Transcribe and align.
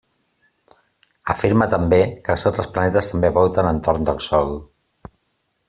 Afirma 1.33 1.67
també 1.73 1.99
que 2.25 2.33
els 2.37 2.47
altres 2.51 2.71
planetes 2.77 3.13
també 3.13 3.31
volten 3.39 3.69
entorn 3.75 4.09
del 4.09 4.21
Sol. 4.31 4.59